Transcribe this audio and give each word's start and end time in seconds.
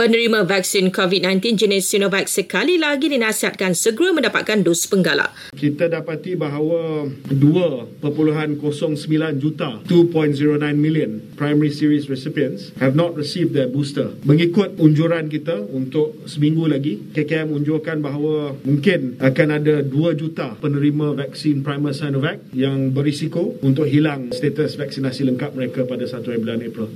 Penerima 0.00 0.48
vaksin 0.48 0.88
COVID-19 0.96 1.60
jenis 1.60 1.92
Sinovac 1.92 2.24
sekali 2.24 2.80
lagi 2.80 3.12
dinasihatkan 3.12 3.76
segera 3.76 4.16
mendapatkan 4.16 4.64
dos 4.64 4.88
penggalak. 4.88 5.28
Kita 5.52 5.92
dapati 5.92 6.40
bahawa 6.40 7.04
2.09 7.28 8.00
juta 9.36 9.76
2.09 9.84 10.56
million 10.72 11.20
primary 11.36 11.68
series 11.68 12.08
recipients 12.08 12.72
have 12.80 12.96
not 12.96 13.12
received 13.12 13.52
their 13.52 13.68
booster. 13.68 14.16
Mengikut 14.24 14.80
unjuran 14.80 15.28
kita 15.28 15.68
untuk 15.68 16.24
seminggu 16.24 16.64
lagi, 16.64 16.96
KKM 17.12 17.52
unjurkan 17.52 18.00
bahawa 18.00 18.56
mungkin 18.64 19.20
akan 19.20 19.48
ada 19.52 19.84
2 19.84 19.92
juta 20.16 20.56
penerima 20.64 21.12
vaksin 21.12 21.60
primer 21.60 21.92
Sinovac 21.92 22.40
yang 22.56 22.96
berisiko 22.96 23.60
untuk 23.60 23.84
hilang 23.84 24.32
status 24.32 24.80
vaksinasi 24.80 25.28
lengkap 25.28 25.52
mereka 25.52 25.84
pada 25.84 26.08
1 26.08 26.24
bulan 26.40 26.64
April. 26.64 26.88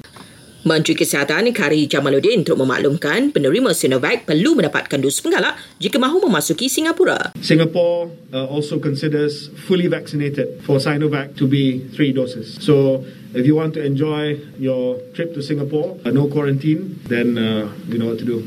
Menteri 0.65 0.97
Kesihatan 0.97 1.53
Kari 1.53 1.85
Jamaluddin 1.85 2.41
untuk 2.41 2.57
memaklumkan 2.57 3.37
penerima 3.37 3.77
Sinovac 3.77 4.25
perlu 4.25 4.57
mendapatkan 4.57 4.97
dos 4.97 5.21
penggalak 5.21 5.61
jika 5.77 6.01
mahu 6.01 6.25
memasuki 6.25 6.73
Singapura. 6.73 7.37
Singapore 7.45 8.09
uh, 8.33 8.49
also 8.49 8.81
considers 8.81 9.53
fully 9.69 9.93
vaccinated 9.93 10.65
for 10.65 10.81
Sinovac 10.81 11.37
to 11.37 11.45
be 11.45 11.85
three 11.93 12.17
doses. 12.17 12.57
So 12.65 13.05
if 13.37 13.45
you 13.45 13.53
want 13.53 13.77
to 13.77 13.85
enjoy 13.85 14.41
your 14.57 15.05
trip 15.13 15.37
to 15.37 15.45
Singapore, 15.45 16.01
uh, 16.01 16.09
no 16.09 16.33
quarantine, 16.33 16.97
then 17.13 17.37
uh, 17.37 17.69
you 17.85 18.01
know 18.01 18.17
what 18.17 18.25
to 18.25 18.27
do. 18.27 18.41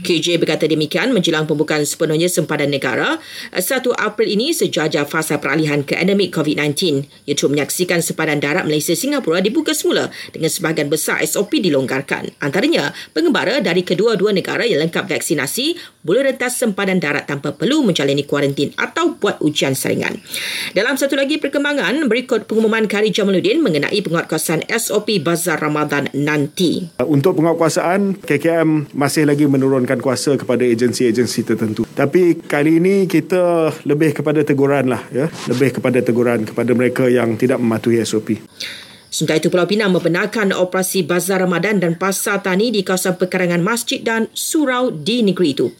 KJ 0.00 0.40
berkata 0.40 0.64
demikian 0.64 1.12
menjelang 1.12 1.44
pembukaan 1.44 1.84
sepenuhnya 1.84 2.32
sempadan 2.32 2.72
negara 2.72 3.20
1 3.52 3.60
April 4.00 4.28
ini 4.32 4.56
sejajar 4.56 5.04
fasa 5.04 5.36
peralihan 5.36 5.84
ke 5.84 5.92
endemik 6.00 6.32
COVID-19 6.32 7.04
iaitu 7.28 7.44
menyaksikan 7.52 8.00
sempadan 8.00 8.40
darat 8.40 8.64
Malaysia 8.64 8.96
Singapura 8.96 9.44
dibuka 9.44 9.76
semula 9.76 10.08
dengan 10.32 10.48
sebahagian 10.48 10.88
besar 10.88 11.20
SOP 11.20 11.60
dilonggarkan. 11.60 12.32
Antaranya, 12.40 12.96
pengembara 13.12 13.60
dari 13.60 13.84
kedua-dua 13.84 14.32
negara 14.32 14.64
yang 14.64 14.80
lengkap 14.88 15.04
vaksinasi 15.12 15.76
boleh 16.00 16.32
rentas 16.32 16.56
sempadan 16.56 16.98
darat 16.98 17.28
tanpa 17.28 17.52
perlu 17.52 17.84
menjalani 17.84 18.24
kuarantin 18.24 18.72
atau 18.80 19.14
buat 19.20 19.38
ujian 19.44 19.76
saringan. 19.76 20.18
Dalam 20.72 20.96
satu 20.96 21.14
lagi 21.14 21.36
perkembangan, 21.38 22.08
berikut 22.08 22.48
pengumuman 22.48 22.88
Kari 22.88 23.12
Jamaluddin 23.12 23.62
mengenai 23.62 24.00
penguatkuasaan 24.02 24.66
SOP 24.72 25.22
Bazar 25.22 25.60
Ramadan 25.60 26.10
nanti. 26.16 26.90
Untuk 27.02 27.38
penguatkuasaan, 27.38 28.22
KKM 28.24 28.94
masih 28.94 29.28
lagi 29.28 29.46
menurunkan 29.82 29.98
kuasa 29.98 30.38
kepada 30.38 30.62
agensi-agensi 30.62 31.40
tertentu. 31.42 31.82
Tapi 31.82 32.38
kali 32.38 32.78
ini 32.78 33.10
kita 33.10 33.74
lebih 33.82 34.14
kepada 34.14 34.46
teguran 34.46 34.86
lah, 34.86 35.02
ya, 35.10 35.26
lebih 35.50 35.82
kepada 35.82 35.98
teguran 35.98 36.46
kepada 36.46 36.70
mereka 36.70 37.10
yang 37.10 37.34
tidak 37.34 37.58
mematuhi 37.58 37.98
SOP. 38.06 38.38
Sementara 39.12 39.44
itu 39.44 39.52
Pulau 39.52 39.68
Pinang 39.68 39.92
membenarkan 39.92 40.56
operasi 40.56 41.04
Bazar 41.04 41.44
Ramadan 41.44 41.76
dan 41.76 42.00
Pasar 42.00 42.40
Tani 42.40 42.72
di 42.72 42.80
kawasan 42.80 43.20
pekarangan 43.20 43.60
masjid 43.60 44.00
dan 44.00 44.24
surau 44.32 44.88
di 44.88 45.20
negeri 45.20 45.52
itu. 45.52 45.68